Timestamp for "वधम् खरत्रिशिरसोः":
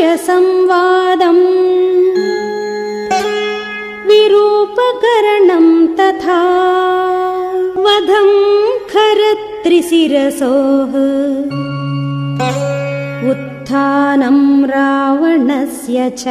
7.84-10.94